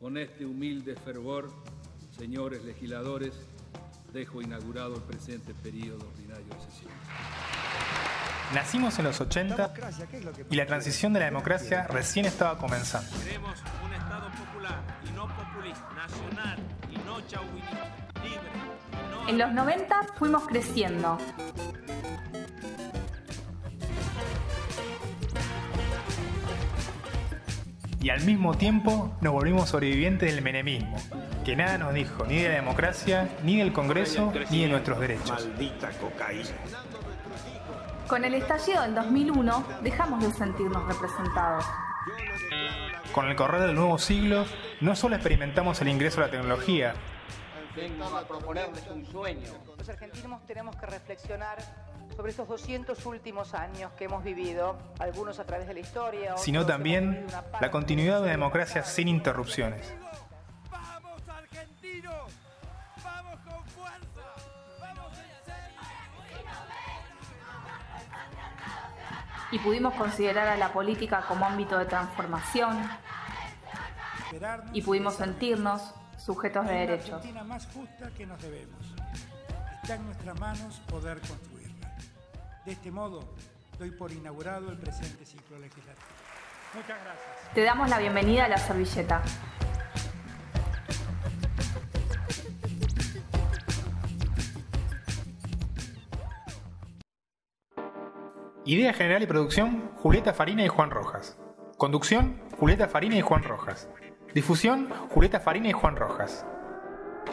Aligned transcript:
Con 0.00 0.16
este 0.16 0.46
humilde 0.46 0.96
fervor, 0.96 1.52
señores 2.16 2.64
legisladores, 2.64 3.34
dejo 4.14 4.40
inaugurado 4.40 4.96
el 4.96 5.02
presente 5.02 5.52
periodo 5.52 6.08
ordinario 6.08 6.46
de 6.46 6.72
sesión. 6.72 6.90
Nacimos 8.54 8.98
en 8.98 9.04
los 9.04 9.20
80 9.20 9.74
y 10.48 10.56
la 10.56 10.64
transición 10.64 11.12
de 11.12 11.20
la 11.20 11.26
democracia 11.26 11.86
recién 11.86 12.24
estaba 12.24 12.56
comenzando. 12.56 13.10
Queremos 13.22 13.60
un 13.84 13.92
Estado 13.92 14.30
popular 14.30 14.80
y 15.06 15.12
no 15.12 15.28
populista, 15.36 15.88
nacional 15.94 16.58
y 16.90 16.96
no 17.06 17.20
chauvinista, 17.28 17.94
libre 18.24 18.48
y 18.92 19.10
no... 19.10 19.28
En 19.28 19.38
los 19.38 19.52
90 19.52 20.02
fuimos 20.18 20.46
creciendo. 20.46 21.18
Y 28.00 28.08
al 28.08 28.22
mismo 28.22 28.56
tiempo 28.56 29.14
nos 29.20 29.32
volvimos 29.32 29.68
sobrevivientes 29.68 30.34
del 30.34 30.42
menemismo, 30.42 30.96
que 31.44 31.54
nada 31.54 31.76
nos 31.76 31.92
dijo 31.92 32.24
ni 32.24 32.38
de 32.38 32.48
la 32.48 32.54
democracia, 32.54 33.28
ni 33.42 33.58
del 33.58 33.72
Congreso, 33.72 34.32
ni 34.50 34.62
de 34.62 34.68
nuestros 34.68 34.98
derechos. 35.00 35.46
Maldita 35.46 35.90
cocaína. 35.98 36.48
Con 38.08 38.24
el 38.24 38.34
estallido 38.34 38.82
del 38.82 38.94
2001 38.94 39.64
dejamos 39.82 40.24
de 40.24 40.32
sentirnos 40.32 40.86
representados. 40.86 41.64
Con 43.12 43.28
el 43.28 43.36
correr 43.36 43.62
del 43.62 43.74
nuevo 43.74 43.98
siglo, 43.98 44.46
no 44.80 44.96
solo 44.96 45.16
experimentamos 45.16 45.80
el 45.82 45.88
ingreso 45.88 46.22
a 46.22 46.24
la 46.24 46.30
tecnología, 46.30 46.94
a 48.12 48.26
proponerles 48.26 48.86
un 48.88 49.06
sueño. 49.06 49.52
Los 49.78 49.88
argentinos 49.88 50.44
tenemos 50.46 50.76
que 50.76 50.86
reflexionar 50.86 51.58
sobre 52.16 52.32
esos 52.32 52.48
200 52.48 53.06
últimos 53.06 53.54
años 53.54 53.92
que 53.92 54.04
hemos 54.04 54.22
vivido, 54.24 54.76
algunos 54.98 55.38
a 55.38 55.44
través 55.44 55.66
de 55.66 55.74
la 55.74 55.80
historia, 55.80 56.32
otros 56.32 56.42
sino 56.42 56.66
también 56.66 57.26
la 57.60 57.70
continuidad 57.70 58.16
de 58.16 58.22
una 58.22 58.30
democracia 58.32 58.82
sin 58.84 59.08
interrupciones. 59.08 59.92
¡Vamos 60.70 61.22
argentinos! 61.28 62.32
¡Vamos 63.02 63.40
con 63.40 63.64
fuerza! 63.68 64.34
¡Vamos 64.80 65.12
en 65.18 65.44
serio! 65.44 65.80
Y 69.52 69.58
pudimos 69.58 69.94
considerar 69.94 70.48
a 70.48 70.56
la 70.56 70.72
política 70.72 71.24
como 71.26 71.44
ámbito 71.46 71.78
de 71.78 71.86
transformación 71.86 72.78
y 74.72 74.82
pudimos 74.82 75.14
sentirnos 75.14 75.94
sujetos 76.16 76.66
de 76.66 76.74
derechos. 76.74 77.14
Argentina 77.14 77.44
más 77.44 77.66
justa 77.66 78.10
que 78.16 78.26
nos 78.26 78.40
debemos. 78.40 78.94
Está 79.82 79.94
en 79.96 80.06
nuestras 80.06 80.38
manos 80.38 80.80
poder 80.88 81.18
construirla. 81.20 81.49
De 82.64 82.72
este 82.72 82.90
modo, 82.90 83.20
doy 83.78 83.90
por 83.90 84.12
inaugurado 84.12 84.70
el 84.70 84.76
presente 84.76 85.24
ciclo 85.24 85.58
legislativo. 85.58 86.06
Muchas 86.74 87.02
gracias. 87.02 87.54
Te 87.54 87.62
damos 87.62 87.88
la 87.88 87.98
bienvenida 87.98 88.44
a 88.44 88.48
la 88.48 88.58
servilleta. 88.58 89.22
Idea 98.66 98.92
general 98.92 99.22
y 99.22 99.26
producción, 99.26 99.90
Julieta 99.96 100.34
Farina 100.34 100.62
y 100.62 100.68
Juan 100.68 100.90
Rojas. 100.90 101.38
Conducción, 101.78 102.42
Julieta 102.58 102.88
Farina 102.88 103.16
y 103.16 103.22
Juan 103.22 103.42
Rojas. 103.42 103.88
Difusión, 104.34 104.90
Julieta 105.08 105.40
Farina 105.40 105.70
y 105.70 105.72
Juan 105.72 105.96
Rojas. 105.96 106.44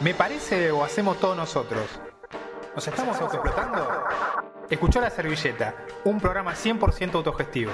¿Me 0.00 0.14
parece 0.14 0.70
o 0.70 0.82
hacemos 0.82 1.20
todos 1.20 1.36
nosotros? 1.36 2.00
¿Nos 2.74 2.88
estamos 2.88 3.20
autoexplotando? 3.20 3.88
Escuchó 4.70 5.00
La 5.00 5.10
Servilleta, 5.10 5.74
un 6.04 6.20
programa 6.20 6.52
100% 6.54 7.14
autogestivo. 7.14 7.72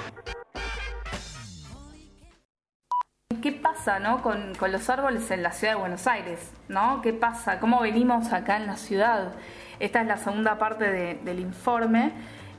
¿Qué 3.41 3.51
pasa 3.51 3.99
¿no? 3.99 4.21
con, 4.21 4.53
los 4.71 4.89
árboles 4.89 5.29
en 5.29 5.43
la 5.43 5.51
ciudad 5.51 5.73
de 5.73 5.79
Buenos 5.79 6.07
Aires? 6.07 6.51
¿no? 6.69 7.01
¿Qué 7.01 7.13
pasa? 7.13 7.59
¿Cómo 7.59 7.81
venimos 7.81 8.31
acá 8.33 8.57
en 8.57 8.65
la 8.67 8.77
ciudad? 8.77 9.33
Esta 9.79 10.01
es 10.01 10.07
la 10.07 10.17
segunda 10.17 10.57
parte 10.57 10.89
de- 10.89 11.15
del 11.15 11.39
informe. 11.39 12.13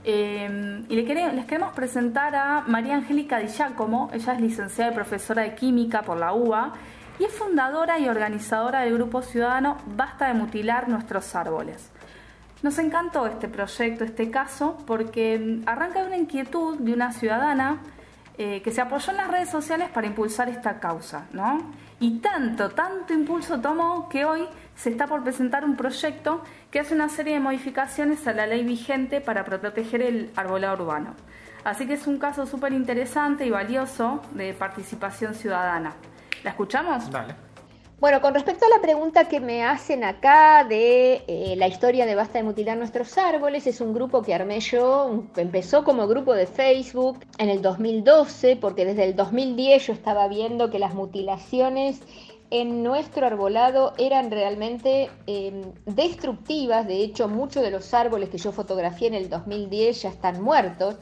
Eh, 0.04 0.84
y 0.88 0.94
les 0.94 1.46
queremos 1.46 1.72
presentar 1.74 2.36
a 2.36 2.60
María 2.66 2.94
Angélica 2.94 3.38
Di 3.38 3.48
Giacomo. 3.48 4.10
Ella 4.12 4.34
es 4.34 4.40
licenciada 4.40 4.92
y 4.92 4.94
profesora 4.94 5.42
de 5.42 5.54
química 5.54 6.02
por 6.02 6.18
la 6.18 6.32
UBA 6.32 6.74
y 7.18 7.24
es 7.24 7.32
fundadora 7.32 7.98
y 7.98 8.08
organizadora 8.08 8.82
del 8.82 8.94
grupo 8.94 9.22
ciudadano 9.22 9.78
Basta 9.86 10.28
de 10.28 10.34
mutilar 10.34 10.88
nuestros 10.88 11.34
árboles. 11.34 11.90
Nos 12.62 12.78
encantó 12.78 13.26
este 13.26 13.48
proyecto, 13.48 14.04
este 14.04 14.30
caso, 14.30 14.78
porque 14.86 15.60
arranca 15.66 16.00
de 16.00 16.06
una 16.06 16.16
inquietud 16.16 16.78
de 16.78 16.92
una 16.92 17.12
ciudadana 17.12 17.82
eh, 18.38 18.60
que 18.62 18.70
se 18.70 18.80
apoyó 18.80 19.12
en 19.12 19.18
las 19.18 19.28
redes 19.28 19.48
sociales 19.50 19.88
para 19.88 20.06
impulsar 20.06 20.48
esta 20.48 20.78
causa, 20.78 21.26
¿no? 21.32 21.72
Y 22.00 22.18
tanto, 22.18 22.70
tanto 22.70 23.14
impulso 23.14 23.60
tomó 23.60 24.08
que 24.08 24.26
hoy 24.26 24.46
se 24.74 24.90
está 24.90 25.06
por 25.06 25.22
presentar 25.22 25.64
un 25.64 25.76
proyecto 25.76 26.42
que 26.70 26.80
hace 26.80 26.94
una 26.94 27.08
serie 27.08 27.34
de 27.34 27.40
modificaciones 27.40 28.26
a 28.26 28.32
la 28.34 28.46
ley 28.46 28.62
vigente 28.62 29.22
para 29.22 29.44
proteger 29.44 30.02
el 30.02 30.30
arbolado 30.36 30.82
urbano. 30.82 31.14
Así 31.64 31.86
que 31.86 31.94
es 31.94 32.06
un 32.06 32.18
caso 32.18 32.46
súper 32.46 32.72
interesante 32.72 33.46
y 33.46 33.50
valioso 33.50 34.22
de 34.34 34.52
participación 34.52 35.34
ciudadana. 35.34 35.94
¿La 36.44 36.50
escuchamos? 36.50 37.10
Dale. 37.10 37.45
Bueno, 37.98 38.20
con 38.20 38.34
respecto 38.34 38.66
a 38.66 38.68
la 38.68 38.82
pregunta 38.82 39.26
que 39.26 39.40
me 39.40 39.64
hacen 39.64 40.04
acá 40.04 40.64
de 40.64 41.24
eh, 41.28 41.54
la 41.56 41.66
historia 41.66 42.04
de 42.04 42.14
Basta 42.14 42.36
de 42.36 42.44
Mutilar 42.44 42.76
Nuestros 42.76 43.16
Árboles, 43.16 43.66
es 43.66 43.80
un 43.80 43.94
grupo 43.94 44.20
que 44.20 44.34
armé 44.34 44.60
yo, 44.60 45.24
empezó 45.34 45.82
como 45.82 46.06
grupo 46.06 46.34
de 46.34 46.46
Facebook 46.46 47.20
en 47.38 47.48
el 47.48 47.62
2012, 47.62 48.56
porque 48.56 48.84
desde 48.84 49.04
el 49.04 49.16
2010 49.16 49.86
yo 49.86 49.92
estaba 49.94 50.28
viendo 50.28 50.68
que 50.68 50.78
las 50.78 50.92
mutilaciones 50.92 52.02
en 52.50 52.82
nuestro 52.82 53.26
arbolado 53.26 53.94
eran 53.96 54.30
realmente 54.30 55.08
eh, 55.26 55.64
destructivas, 55.86 56.86
de 56.86 57.02
hecho 57.02 57.28
muchos 57.28 57.62
de 57.62 57.70
los 57.70 57.94
árboles 57.94 58.28
que 58.28 58.36
yo 58.36 58.52
fotografié 58.52 59.08
en 59.08 59.14
el 59.14 59.30
2010 59.30 60.02
ya 60.02 60.10
están 60.10 60.42
muertos, 60.42 60.96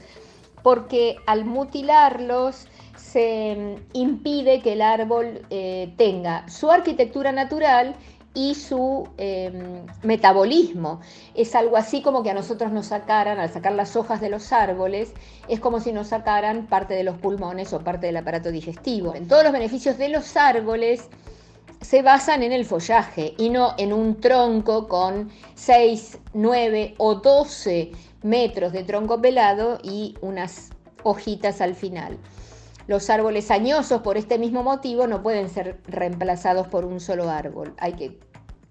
porque 0.63 1.17
al 1.27 1.45
mutilarlos 1.45 2.69
se 2.97 3.57
mm, 3.57 3.97
impide 3.97 4.61
que 4.61 4.75
el 4.75 4.83
árbol 4.83 5.43
eh, 5.51 5.93
tenga 5.97 6.49
su 6.49 6.71
arquitectura 6.71 7.33
natural 7.33 7.97
y 8.35 8.57
su 8.57 9.09
eh, 9.17 9.53
metabolismo. 10.03 11.01
Es 11.35 11.55
algo 11.55 11.77
así 11.77 12.03
como 12.03 12.23
que 12.23 12.31
a 12.31 12.35
nosotros 12.35 12.73
nos 12.73 12.87
sacaran, 12.87 13.39
al 13.39 13.51
sacar 13.51 13.73
las 13.73 13.95
hojas 13.95 14.21
de 14.21 14.29
los 14.29 14.53
árboles, 14.53 15.15
es 15.49 15.61
como 15.61 15.81
si 15.81 15.93
nos 15.93 16.09
sacaran 16.09 16.67
parte 16.67 16.95
de 16.95 17.05
los 17.05 17.17
pulmones 17.17 17.73
o 17.73 17.81
parte 17.81 18.07
del 18.07 18.17
aparato 18.17 18.51
digestivo. 18.51 19.15
En 19.15 19.29
todos 19.29 19.45
los 19.45 19.53
beneficios 19.53 19.97
de 19.99 20.09
los 20.09 20.37
árboles 20.37 21.09
se 21.81 22.03
basan 22.03 22.43
en 22.43 22.53
el 22.53 22.65
follaje 22.65 23.35
y 23.39 23.51
no 23.51 23.75
en 23.79 23.93
un 23.93 24.21
tronco 24.21 24.89
con 24.89 25.31
6, 25.55 26.19
9 26.33 26.95
o 26.99 27.15
12 27.17 27.93
metros 28.23 28.73
de 28.73 28.83
tronco 28.83 29.21
pelado 29.21 29.79
y 29.83 30.17
unas 30.23 30.71
hojitas 31.05 31.61
al 31.61 31.75
final. 31.75 32.19
Los 32.87 33.09
árboles 33.11 33.51
añosos 33.51 34.03
por 34.03 34.17
este 34.17 34.39
mismo 34.39 34.63
motivo 34.63 35.07
no 35.07 35.23
pueden 35.23 35.49
ser 35.49 35.81
reemplazados 35.87 36.69
por 36.69 36.85
un 36.85 37.01
solo 37.01 37.31
árbol. 37.31 37.75
Hay 37.79 37.95
que 37.95 38.19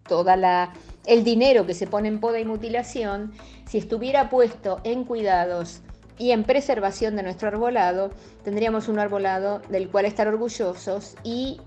toda 0.07 0.35
la 0.35 0.74
el 1.06 1.24
dinero 1.24 1.66
que 1.66 1.74
se 1.74 1.88
pone 1.88 2.07
en 2.07 2.19
poda 2.19 2.40
y 2.40 2.46
mutilación, 2.46 3.34
si 3.68 3.78
estuviera 3.78 4.29
puesto 4.29 4.79
en 4.84 5.03
cuidados 5.03 5.81
y 6.18 6.31
en 6.31 6.44
preservación 6.44 7.16
de 7.16 7.23
nuestro 7.23 7.47
arbolado, 7.50 8.12
tendríamos 8.44 8.88
un 8.88 9.00
arbolado 9.00 9.62
del 9.69 9.90
cual 9.90 10.06
estar 10.06 10.28
orgullosos 10.28 11.16
y 11.23 11.59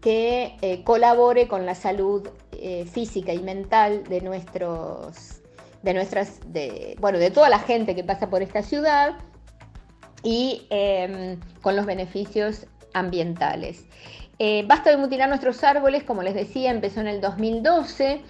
que 0.00 0.56
eh, 0.60 0.84
colabore 0.84 1.48
con 1.48 1.66
la 1.66 1.74
salud 1.74 2.28
eh, 2.52 2.84
física 2.84 3.32
y 3.32 3.40
mental 3.40 4.04
de 4.04 4.20
nuestros 4.20 5.40
de 5.82 5.94
nuestras 5.94 6.40
de 6.52 6.96
bueno 7.00 7.18
de 7.18 7.30
toda 7.30 7.48
la 7.48 7.58
gente 7.58 7.94
que 7.94 8.04
pasa 8.04 8.30
por 8.30 8.42
esta 8.42 8.62
ciudad 8.62 9.16
y 10.22 10.66
eh, 10.70 11.38
con 11.62 11.76
los 11.76 11.86
beneficios 11.86 12.66
ambientales. 12.92 13.86
Eh, 14.38 14.64
Basta 14.66 14.90
de 14.90 14.96
mutilar 14.96 15.28
nuestros 15.28 15.64
árboles, 15.64 16.04
como 16.04 16.22
les 16.22 16.34
decía, 16.34 16.70
empezó 16.70 17.00
en 17.00 17.08
el 17.08 17.20
2012. 17.20 18.22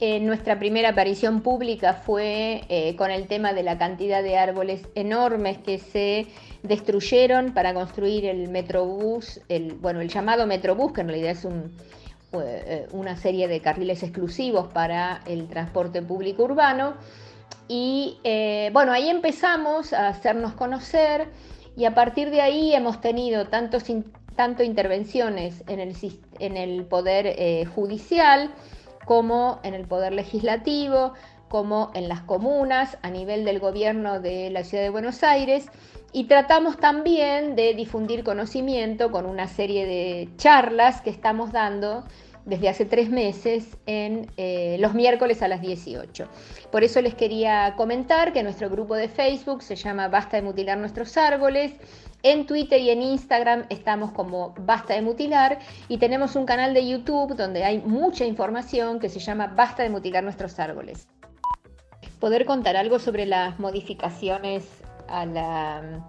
Eh, 0.00 0.20
nuestra 0.20 0.60
primera 0.60 0.90
aparición 0.90 1.40
pública 1.40 1.94
fue 1.94 2.62
eh, 2.68 2.94
con 2.94 3.10
el 3.10 3.26
tema 3.26 3.52
de 3.52 3.64
la 3.64 3.78
cantidad 3.78 4.22
de 4.22 4.38
árboles 4.38 4.82
enormes 4.94 5.58
que 5.58 5.78
se 5.78 6.28
destruyeron 6.62 7.52
para 7.52 7.74
construir 7.74 8.24
el 8.24 8.48
Metrobús, 8.48 9.40
bueno, 9.80 10.00
el 10.00 10.08
llamado 10.08 10.46
Metrobús, 10.46 10.92
que 10.92 11.00
en 11.00 11.08
realidad 11.08 11.32
es 11.32 11.48
eh, 12.32 12.86
una 12.92 13.16
serie 13.16 13.48
de 13.48 13.60
carriles 13.60 14.04
exclusivos 14.04 14.68
para 14.68 15.22
el 15.26 15.48
transporte 15.48 16.00
público 16.00 16.44
urbano. 16.44 16.94
Y 17.68 18.18
eh, 18.24 18.70
bueno, 18.72 18.92
ahí 18.92 19.08
empezamos 19.08 19.92
a 19.92 20.08
hacernos 20.08 20.54
conocer 20.54 21.28
y 21.76 21.84
a 21.84 21.94
partir 21.94 22.30
de 22.30 22.40
ahí 22.40 22.74
hemos 22.74 23.00
tenido 23.00 23.46
tantos 23.46 23.84
tanto 24.38 24.62
intervenciones 24.62 25.64
en 25.66 25.80
el, 25.80 25.96
en 26.38 26.56
el 26.56 26.84
poder 26.84 27.26
eh, 27.26 27.64
judicial 27.74 28.52
como 29.04 29.58
en 29.64 29.74
el 29.74 29.84
poder 29.84 30.12
legislativo, 30.12 31.14
como 31.48 31.90
en 31.94 32.08
las 32.08 32.20
comunas, 32.20 32.98
a 33.02 33.10
nivel 33.10 33.44
del 33.44 33.58
gobierno 33.58 34.20
de 34.20 34.50
la 34.50 34.62
ciudad 34.62 34.84
de 34.84 34.90
Buenos 34.90 35.24
Aires. 35.24 35.66
Y 36.12 36.24
tratamos 36.24 36.76
también 36.76 37.56
de 37.56 37.74
difundir 37.74 38.22
conocimiento 38.22 39.10
con 39.10 39.26
una 39.26 39.48
serie 39.48 39.86
de 39.86 40.28
charlas 40.36 41.00
que 41.00 41.10
estamos 41.10 41.50
dando 41.50 42.04
desde 42.44 42.68
hace 42.68 42.84
tres 42.84 43.10
meses 43.10 43.76
en 43.86 44.30
eh, 44.36 44.76
los 44.80 44.94
miércoles 44.94 45.42
a 45.42 45.48
las 45.48 45.60
18. 45.60 46.28
Por 46.70 46.84
eso 46.84 47.00
les 47.02 47.14
quería 47.14 47.74
comentar 47.76 48.32
que 48.32 48.42
nuestro 48.42 48.70
grupo 48.70 48.94
de 48.94 49.08
Facebook 49.08 49.62
se 49.62 49.76
llama 49.76 50.08
Basta 50.08 50.36
de 50.36 50.42
mutilar 50.42 50.78
nuestros 50.78 51.16
árboles. 51.16 51.72
En 52.22 52.46
Twitter 52.46 52.80
y 52.80 52.90
en 52.90 53.02
Instagram 53.02 53.66
estamos 53.68 54.10
como 54.10 54.52
Basta 54.58 54.94
de 54.94 55.02
Mutilar 55.02 55.60
y 55.88 55.98
tenemos 55.98 56.34
un 56.34 56.46
canal 56.46 56.74
de 56.74 56.86
YouTube 56.86 57.36
donde 57.36 57.64
hay 57.64 57.78
mucha 57.78 58.24
información 58.24 58.98
que 58.98 59.08
se 59.08 59.20
llama 59.20 59.52
Basta 59.54 59.84
de 59.84 59.90
Mutilar 59.90 60.24
nuestros 60.24 60.58
árboles. 60.58 61.06
Poder 62.18 62.44
contar 62.44 62.76
algo 62.76 62.98
sobre 62.98 63.24
las 63.24 63.60
modificaciones 63.60 64.66
a 65.06 65.26
la 65.26 66.08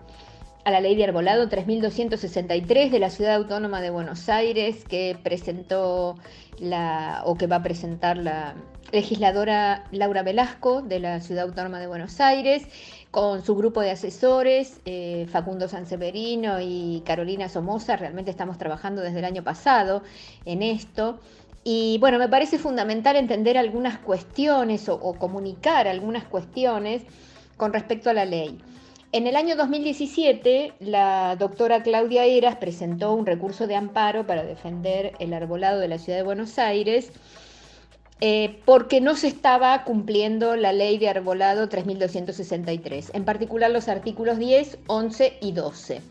a 0.63 0.71
la 0.71 0.81
ley 0.81 0.95
de 0.95 1.05
arbolado 1.05 1.47
3263 1.47 2.91
de 2.91 2.99
la 2.99 3.09
Ciudad 3.09 3.35
Autónoma 3.35 3.81
de 3.81 3.89
Buenos 3.89 4.27
Aires 4.29 4.83
que 4.87 5.17
presentó 5.23 6.17
la 6.59 7.21
o 7.25 7.35
que 7.35 7.47
va 7.47 7.57
a 7.57 7.63
presentar 7.63 8.17
la 8.17 8.55
legisladora 8.91 9.85
Laura 9.91 10.23
Velasco 10.23 10.81
de 10.81 10.99
la 10.99 11.21
Ciudad 11.21 11.45
Autónoma 11.45 11.79
de 11.79 11.87
Buenos 11.87 12.19
Aires 12.19 12.67
con 13.11 13.43
su 13.43 13.55
grupo 13.55 13.81
de 13.81 13.91
asesores, 13.91 14.81
eh, 14.85 15.27
Facundo 15.31 15.67
Sanseverino 15.67 16.59
y 16.61 17.01
Carolina 17.05 17.49
Somoza, 17.49 17.95
realmente 17.95 18.29
estamos 18.29 18.57
trabajando 18.57 19.01
desde 19.01 19.19
el 19.19 19.25
año 19.25 19.43
pasado 19.43 20.03
en 20.45 20.61
esto. 20.61 21.19
Y 21.63 21.97
bueno, 21.99 22.19
me 22.19 22.29
parece 22.29 22.57
fundamental 22.57 23.15
entender 23.15 23.57
algunas 23.57 23.97
cuestiones 23.99 24.87
o 24.89 25.13
comunicar 25.13 25.87
algunas 25.87 26.23
cuestiones 26.23 27.03
con 27.57 27.73
respecto 27.73 28.09
a 28.09 28.13
la 28.13 28.25
ley. 28.25 28.59
En 29.11 29.25
el 29.25 29.35
año 29.35 29.55
2017, 29.55 30.73
la 30.81 31.35
doctora 31.35 31.81
Claudia 31.81 32.25
Eras 32.25 32.57
presentó 32.57 33.11
un 33.15 33.25
recurso 33.25 33.65
de 33.65 33.75
amparo 33.75 34.27
para 34.27 34.43
defender 34.43 35.13
el 35.17 35.33
arbolado 35.33 35.79
de 35.79 35.87
la 35.87 35.97
ciudad 35.97 36.19
de 36.19 36.23
Buenos 36.23 36.59
Aires 36.59 37.11
eh, 38.21 38.59
porque 38.65 39.01
no 39.01 39.15
se 39.15 39.27
estaba 39.27 39.83
cumpliendo 39.83 40.55
la 40.55 40.73
ley 40.73 40.99
de 40.99 41.09
arbolado 41.09 41.69
3263, 41.69 43.09
en 43.15 43.25
particular 43.25 43.71
los 43.71 43.87
artículos 43.87 44.37
10, 44.37 44.77
11 44.85 45.37
y 45.41 45.53
12. 45.53 46.01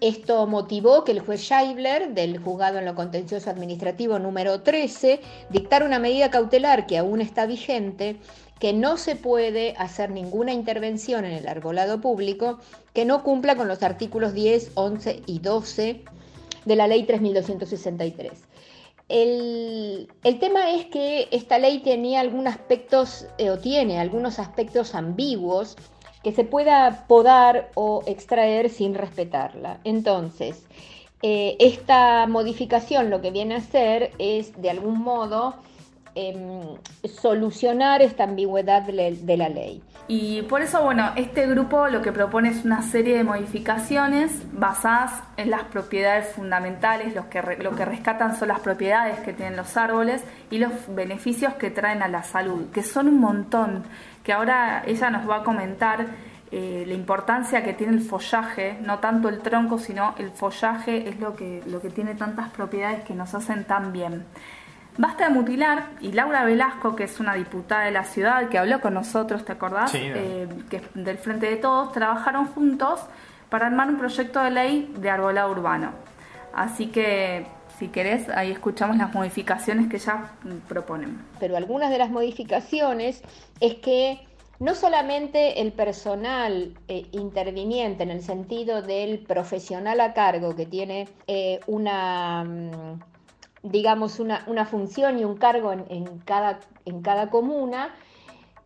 Esto 0.00 0.46
motivó 0.46 1.04
que 1.04 1.12
el 1.12 1.20
juez 1.20 1.40
Scheibler, 1.40 2.14
del 2.14 2.38
juzgado 2.38 2.78
en 2.78 2.84
lo 2.84 2.94
contencioso 2.94 3.50
administrativo 3.50 4.18
número 4.18 4.62
13, 4.62 5.20
dictara 5.50 5.86
una 5.86 5.98
medida 5.98 6.30
cautelar 6.30 6.86
que 6.86 6.98
aún 6.98 7.20
está 7.20 7.46
vigente 7.46 8.16
que 8.58 8.72
no 8.72 8.96
se 8.96 9.16
puede 9.16 9.74
hacer 9.78 10.10
ninguna 10.10 10.52
intervención 10.52 11.24
en 11.24 11.32
el 11.32 11.48
arbolado 11.48 12.00
público 12.00 12.58
que 12.92 13.04
no 13.04 13.22
cumpla 13.22 13.56
con 13.56 13.68
los 13.68 13.82
artículos 13.82 14.32
10, 14.32 14.72
11 14.74 15.22
y 15.26 15.38
12 15.40 16.02
de 16.64 16.76
la 16.76 16.86
ley 16.86 17.04
3263. 17.04 18.32
El, 19.08 20.08
el 20.22 20.38
tema 20.38 20.70
es 20.70 20.86
que 20.86 21.28
esta 21.30 21.58
ley 21.58 21.80
tenía 21.80 22.20
algunos 22.20 22.54
aspectos, 22.54 23.26
eh, 23.36 23.50
o 23.50 23.58
tiene 23.58 23.98
algunos 23.98 24.38
aspectos 24.38 24.94
ambiguos 24.94 25.76
que 26.24 26.32
se 26.32 26.42
pueda 26.44 27.04
podar 27.06 27.70
o 27.74 28.02
extraer 28.06 28.70
sin 28.70 28.94
respetarla. 28.94 29.78
Entonces, 29.84 30.66
eh, 31.22 31.56
esta 31.60 32.26
modificación 32.26 33.10
lo 33.10 33.20
que 33.20 33.30
viene 33.30 33.54
a 33.54 33.58
hacer 33.58 34.10
es, 34.18 34.60
de 34.60 34.70
algún 34.70 35.00
modo, 35.00 35.54
Em, 36.16 36.76
solucionar 37.20 38.00
esta 38.00 38.22
ambigüedad 38.22 38.82
de 38.82 39.36
la 39.36 39.48
ley. 39.48 39.82
Y 40.06 40.42
por 40.42 40.62
eso, 40.62 40.80
bueno, 40.80 41.10
este 41.16 41.44
grupo 41.48 41.88
lo 41.88 42.02
que 42.02 42.12
propone 42.12 42.50
es 42.50 42.64
una 42.64 42.82
serie 42.82 43.16
de 43.16 43.24
modificaciones 43.24 44.30
basadas 44.52 45.24
en 45.36 45.50
las 45.50 45.64
propiedades 45.64 46.28
fundamentales, 46.28 47.16
los 47.16 47.24
que 47.24 47.42
lo 47.60 47.74
que 47.74 47.84
rescatan 47.84 48.36
son 48.36 48.46
las 48.46 48.60
propiedades 48.60 49.18
que 49.20 49.32
tienen 49.32 49.56
los 49.56 49.76
árboles 49.76 50.22
y 50.52 50.58
los 50.58 50.70
beneficios 50.86 51.54
que 51.54 51.72
traen 51.72 52.00
a 52.00 52.06
la 52.06 52.22
salud, 52.22 52.70
que 52.70 52.84
son 52.84 53.08
un 53.08 53.18
montón, 53.18 53.82
que 54.22 54.32
ahora 54.32 54.84
ella 54.86 55.10
nos 55.10 55.28
va 55.28 55.38
a 55.38 55.42
comentar 55.42 56.06
eh, 56.52 56.84
la 56.86 56.94
importancia 56.94 57.64
que 57.64 57.72
tiene 57.72 57.94
el 57.94 58.02
follaje, 58.02 58.78
no 58.82 59.00
tanto 59.00 59.28
el 59.28 59.40
tronco, 59.40 59.80
sino 59.80 60.14
el 60.18 60.30
follaje 60.30 61.08
es 61.08 61.18
lo 61.18 61.34
que, 61.34 61.60
lo 61.66 61.80
que 61.80 61.90
tiene 61.90 62.14
tantas 62.14 62.50
propiedades 62.50 63.02
que 63.02 63.14
nos 63.14 63.34
hacen 63.34 63.64
tan 63.64 63.92
bien. 63.92 64.24
Basta 64.96 65.28
de 65.28 65.34
mutilar 65.34 65.90
y 66.00 66.12
Laura 66.12 66.44
Velasco, 66.44 66.94
que 66.94 67.04
es 67.04 67.18
una 67.18 67.34
diputada 67.34 67.84
de 67.84 67.90
la 67.90 68.04
ciudad 68.04 68.48
que 68.48 68.58
habló 68.58 68.80
con 68.80 68.94
nosotros, 68.94 69.44
¿te 69.44 69.52
acordás? 69.52 69.92
Eh, 69.94 70.46
que 70.70 70.82
del 70.94 71.18
Frente 71.18 71.46
de 71.46 71.56
Todos, 71.56 71.92
trabajaron 71.92 72.46
juntos 72.46 73.00
para 73.48 73.66
armar 73.66 73.88
un 73.88 73.98
proyecto 73.98 74.40
de 74.40 74.50
ley 74.50 74.94
de 74.98 75.10
arbolado 75.10 75.50
urbano. 75.50 75.90
Así 76.54 76.86
que, 76.86 77.46
si 77.78 77.88
querés, 77.88 78.28
ahí 78.28 78.52
escuchamos 78.52 78.96
las 78.96 79.12
modificaciones 79.12 79.88
que 79.88 79.98
ya 79.98 80.32
proponen. 80.68 81.18
Pero 81.40 81.56
algunas 81.56 81.90
de 81.90 81.98
las 81.98 82.10
modificaciones 82.10 83.22
es 83.58 83.74
que 83.76 84.20
no 84.60 84.76
solamente 84.76 85.60
el 85.60 85.72
personal 85.72 86.74
eh, 86.86 87.06
interviniente 87.10 88.04
en 88.04 88.10
el 88.10 88.22
sentido 88.22 88.82
del 88.82 89.18
profesional 89.18 90.00
a 90.00 90.12
cargo 90.14 90.54
que 90.54 90.66
tiene 90.66 91.08
eh, 91.26 91.58
una... 91.66 92.44
Digamos, 93.64 94.20
una, 94.20 94.66
función 94.66 95.18
y 95.18 95.24
un 95.24 95.36
cargo 95.36 95.72
en, 95.72 96.18
cada, 96.26 96.60
en 96.84 97.00
cada, 97.00 97.30
comuna, 97.30 97.94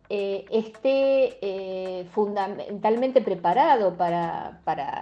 eh, 0.09 0.45
esté 0.51 1.37
eh, 1.41 2.05
fundamentalmente 2.11 3.21
preparado 3.21 3.95
para, 3.95 4.59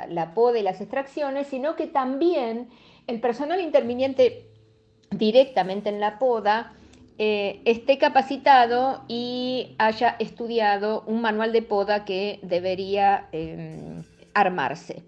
la 0.09 0.33
poda 0.35 0.59
y 0.59 0.61
las 0.61 0.81
extracciones, 0.81 1.47
sino 1.47 1.75
que 1.75 1.88
también 1.88 2.69
el 3.07 3.19
personal 3.19 3.59
interviniente 3.59 4.51
directamente 5.09 5.89
en 5.89 5.99
la 5.99 6.19
poda 6.19 6.73
eh, 7.17 7.61
esté 7.65 7.97
capacitado 7.97 9.03
y 9.07 9.75
haya 9.79 10.15
estudiado 10.19 11.03
un 11.07 11.21
manual 11.21 11.53
de 11.53 11.63
poda 11.63 12.05
que 12.05 12.39
debería 12.44 13.29
em, 13.31 14.03
armarse. 14.35 15.03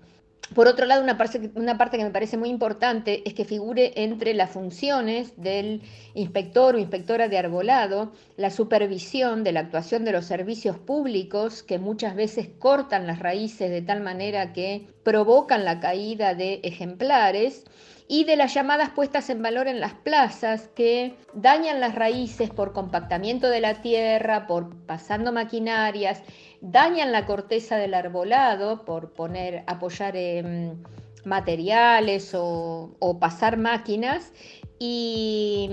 Por 0.55 0.67
otro 0.67 0.85
lado, 0.87 1.03
una 1.03 1.17
parte, 1.17 1.97
que 1.97 2.03
me 2.03 2.09
parece 2.11 2.35
muy 2.37 2.49
importante 2.49 3.21
es 3.25 3.35
que 3.35 3.45
figure 3.45 3.93
entre 3.95 4.33
las 4.33 4.49
funciones 4.49 5.33
del 5.37 5.83
inspector 6.15 6.73
o 6.75 6.79
inspectora 6.79 7.27
de 7.27 7.37
arbolado 7.37 8.11
la 8.35 8.49
supervisión 8.49 9.43
de 9.43 9.51
la 9.51 9.59
actuación 9.59 10.05
de 10.05 10.11
los 10.11 10.25
servicios 10.25 10.77
públicos 10.77 11.61
que 11.61 11.77
muchas 11.77 12.15
veces 12.15 12.49
cortan 12.57 13.05
las 13.05 13.19
raíces 13.19 13.69
de 13.69 13.83
tal 13.83 14.01
manera 14.01 14.51
que 14.51 14.87
provocan 15.03 15.65
la 15.65 15.79
caída 15.79 16.33
de 16.33 16.61
ejemplares 16.63 17.63
y 18.11 18.23
de 18.23 18.35
las 18.35 18.55
llamadas 18.55 18.89
puestas 18.89 19.29
en 19.29 19.43
valor 19.43 19.67
en 19.67 19.79
las 19.79 19.93
plazas 19.93 20.67
que 20.75 21.13
dañan 21.33 21.79
las 21.79 21.93
raíces 21.93 22.49
por 22.49 22.73
compactamiento 22.73 23.49
de 23.49 23.61
la 23.61 23.83
tierra, 23.83 24.47
por 24.47 24.75
pasando 24.87 25.31
maquinarias 25.31 26.23
dañan 26.59 27.11
la 27.11 27.27
corteza 27.27 27.77
del 27.77 27.93
arbolado 27.93 28.83
por 28.83 29.13
poner, 29.13 29.63
apoyar 29.67 30.15
materiales 31.23 32.31
o, 32.33 33.17
pasar 33.21 33.57
máquinas. 33.57 34.33
Y, 34.79 35.69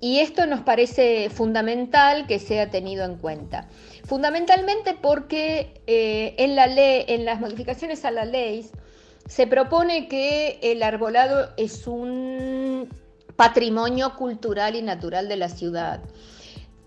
esto 0.00 0.46
nos 0.46 0.60
parece 0.60 1.28
fundamental 1.28 2.26
que 2.26 2.38
sea 2.38 2.70
tenido 2.70 3.04
en 3.04 3.16
cuenta. 3.16 3.68
Fundamentalmente 4.04 4.94
porque 4.94 5.82
eh, 5.86 6.34
en, 6.38 6.56
la 6.56 6.68
ley, 6.68 7.04
en 7.08 7.26
las 7.26 7.38
modificaciones 7.38 8.04
a 8.06 8.10
la 8.10 8.24
ley 8.24 8.66
se 9.28 9.46
propone 9.46 10.08
que 10.08 10.58
el 10.62 10.82
arbolado 10.82 11.50
es 11.56 11.86
un 11.86 12.88
patrimonio 13.36 14.14
cultural 14.16 14.76
y 14.76 14.82
natural 14.82 15.28
de 15.28 15.36
la 15.36 15.48
ciudad. 15.48 16.00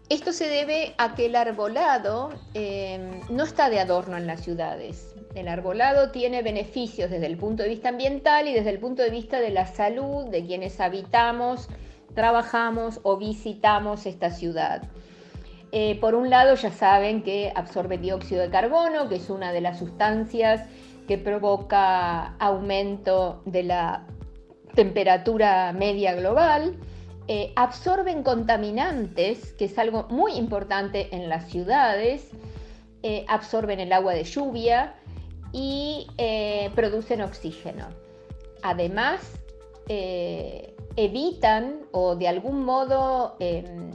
Esto 0.10 0.34
se 0.34 0.48
debe 0.48 0.96
a 0.98 1.14
que 1.14 1.28
el 1.28 1.36
arbolado 1.36 2.32
em, 2.56 3.22
no 3.30 3.44
está 3.44 3.70
de 3.70 3.80
adorno 3.80 4.18
en 4.18 4.26
las 4.26 4.42
ciudades. 4.42 5.14
El 5.36 5.48
arbolado 5.48 6.10
tiene 6.10 6.42
beneficios 6.42 7.12
desde 7.12 7.28
el 7.28 7.38
punto 7.38 7.62
de 7.62 7.70
vista 7.70 7.90
ambiental 7.90 8.48
y 8.48 8.54
desde 8.54 8.72
el 8.72 8.80
punto 8.80 9.04
de 9.04 9.12
vista 9.12 9.40
de 9.40 9.52
la 9.52 9.68
salud 9.68 10.26
de 10.26 10.44
quienes 10.44 10.80
habitamos, 10.80 11.68
trabajamos 12.16 13.00
o 13.04 13.18
visitamos 13.18 14.08
esta 14.08 14.32
ciudad. 14.32 14.82
Eh, 15.72 16.00
por 16.02 16.16
un 16.16 16.32
lado, 16.32 16.56
ya 16.56 16.72
saben 16.72 17.22
que 17.22 17.52
absorbe 17.56 18.00
dióxido 18.00 18.42
de 18.42 18.50
carbono, 18.50 19.08
que 19.08 19.18
es 19.18 19.30
una 19.30 19.52
de 19.52 19.62
las 19.62 19.78
sustancias 19.78 20.68
que 21.10 21.18
provoca 21.18 22.36
aumento 22.38 23.42
de 23.46 23.64
la 23.64 24.06
temperatura 24.76 25.74
media 25.74 26.14
global. 26.14 26.78
Eh, 27.28 27.52
absorben 27.56 28.22
contaminantes, 28.22 29.54
que 29.54 29.66
es 29.66 29.80
algo 29.80 30.06
muy 30.12 30.34
importante 30.34 31.10
en 31.16 31.28
las 31.28 31.50
ciudades, 31.50 32.30
eh, 33.02 33.26
absorben 33.28 33.80
el 33.80 33.92
agua 33.92 34.14
de 34.14 34.24
lluvia 34.24 34.94
y 35.52 36.06
eh, 36.20 36.70
producen 36.76 37.22
oxígeno. 37.22 37.88
Además, 38.62 39.20
evitan 40.96 41.88
o 41.92 42.16
de 42.16 42.28
algún 42.28 42.64
modo 42.64 43.36
em, 43.40 43.90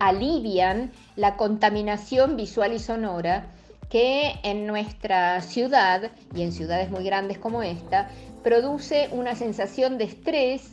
alivian 0.00 0.90
la 1.14 1.36
contaminación 1.36 2.36
visual 2.36 2.72
y 2.72 2.80
sonora 2.80 3.54
que 3.88 4.34
en 4.42 4.66
nuestra 4.66 5.40
ciudad 5.40 6.10
y 6.34 6.42
en 6.42 6.52
ciudades 6.52 6.90
muy 6.90 7.04
grandes 7.04 7.38
como 7.38 7.62
esta 7.62 8.10
produce 8.42 9.08
una 9.12 9.34
sensación 9.34 9.98
de 9.98 10.04
estrés 10.04 10.72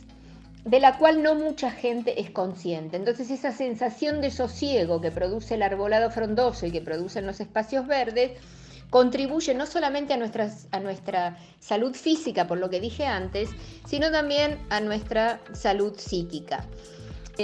de 0.64 0.80
la 0.80 0.98
cual 0.98 1.22
no 1.22 1.34
mucha 1.34 1.70
gente 1.70 2.20
es 2.20 2.30
consciente. 2.30 2.96
Entonces 2.96 3.30
esa 3.30 3.52
sensación 3.52 4.20
de 4.20 4.30
sosiego 4.30 5.00
que 5.00 5.12
produce 5.12 5.54
el 5.54 5.62
arbolado 5.62 6.10
frondoso 6.10 6.66
y 6.66 6.72
que 6.72 6.80
producen 6.80 7.24
los 7.24 7.40
espacios 7.40 7.86
verdes 7.86 8.32
contribuye 8.90 9.54
no 9.54 9.66
solamente 9.66 10.12
a, 10.14 10.16
a 10.72 10.80
nuestra 10.80 11.38
salud 11.60 11.94
física, 11.94 12.46
por 12.46 12.58
lo 12.58 12.68
que 12.68 12.80
dije 12.80 13.06
antes, 13.06 13.50
sino 13.86 14.10
también 14.10 14.58
a 14.70 14.80
nuestra 14.80 15.40
salud 15.52 15.94
psíquica. 15.96 16.64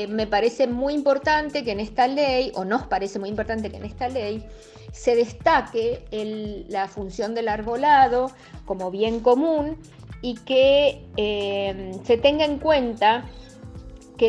Me 0.09 0.27
parece 0.27 0.67
muy 0.67 0.95
importante 0.95 1.65
que 1.65 1.73
en 1.73 1.81
esta 1.81 2.07
ley, 2.07 2.53
o 2.55 2.65
nos 2.65 2.85
parece 2.85 3.19
muy 3.19 3.29
importante 3.29 3.71
que 3.71 3.77
en 3.77 3.85
esta 3.85 4.09
ley, 4.09 4.45
se 4.93 5.17
destaque 5.17 6.05
la 6.69 6.89
función 6.89 7.35
del 7.35 7.49
arbolado 7.49 8.31
como 8.65 8.91
bien 8.91 9.21
común 9.21 9.79
y 10.21 10.35
que 10.35 11.05
eh, 11.17 11.93
se 12.05 12.17
tenga 12.17 12.45
en 12.45 12.59
cuenta 12.59 13.25
que 14.17 14.27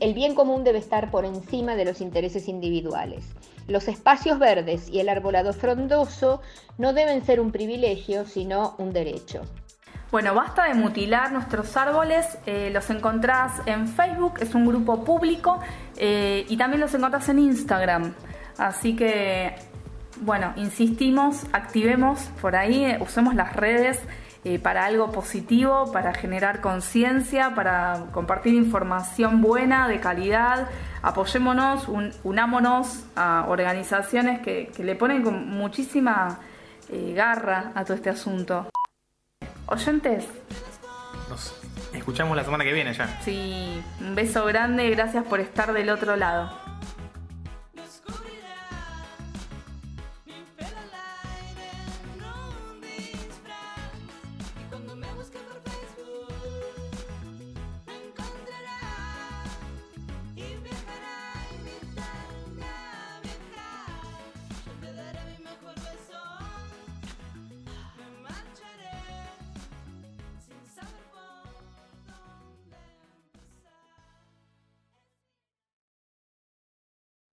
el 0.00 0.14
bien 0.14 0.34
común 0.34 0.64
debe 0.64 0.78
estar 0.78 1.10
por 1.10 1.24
encima 1.24 1.76
de 1.76 1.84
los 1.84 2.00
intereses 2.00 2.48
individuales. 2.48 3.24
Los 3.68 3.88
espacios 3.88 4.38
verdes 4.38 4.88
y 4.88 5.00
el 5.00 5.08
arbolado 5.08 5.52
frondoso 5.52 6.40
no 6.78 6.92
deben 6.92 7.24
ser 7.24 7.40
un 7.40 7.52
privilegio, 7.52 8.26
sino 8.26 8.74
un 8.78 8.92
derecho. 8.92 9.42
Bueno, 10.12 10.34
basta 10.34 10.66
de 10.66 10.74
mutilar 10.74 11.32
nuestros 11.32 11.76
árboles, 11.76 12.38
eh, 12.46 12.70
los 12.72 12.88
encontrás 12.90 13.60
en 13.66 13.88
Facebook, 13.88 14.34
es 14.40 14.54
un 14.54 14.64
grupo 14.64 15.04
público, 15.04 15.60
eh, 15.96 16.46
y 16.48 16.56
también 16.56 16.80
los 16.80 16.94
encontrás 16.94 17.28
en 17.28 17.40
Instagram. 17.40 18.14
Así 18.56 18.94
que, 18.94 19.56
bueno, 20.20 20.52
insistimos, 20.54 21.44
activemos 21.52 22.20
por 22.40 22.54
ahí, 22.54 22.96
usemos 23.00 23.34
las 23.34 23.56
redes 23.56 24.00
eh, 24.44 24.60
para 24.60 24.84
algo 24.84 25.10
positivo, 25.10 25.90
para 25.92 26.14
generar 26.14 26.60
conciencia, 26.60 27.56
para 27.56 28.04
compartir 28.12 28.54
información 28.54 29.42
buena, 29.42 29.88
de 29.88 29.98
calidad. 29.98 30.68
Apoyémonos, 31.02 31.88
unámonos 32.22 33.06
a 33.16 33.46
organizaciones 33.48 34.38
que, 34.38 34.70
que 34.74 34.84
le 34.84 34.94
ponen 34.94 35.24
con 35.24 35.50
muchísima 35.50 36.38
garra 36.88 37.72
a 37.74 37.84
todo 37.84 37.94
este 37.94 38.10
asunto. 38.10 38.68
Oyentes. 39.66 40.24
Nos 41.28 41.54
escuchamos 41.92 42.36
la 42.36 42.44
semana 42.44 42.64
que 42.64 42.72
viene 42.72 42.94
ya. 42.94 43.20
Sí, 43.22 43.82
un 44.00 44.14
beso 44.14 44.44
grande, 44.44 44.88
gracias 44.90 45.24
por 45.24 45.40
estar 45.40 45.72
del 45.72 45.90
otro 45.90 46.16
lado. 46.16 46.65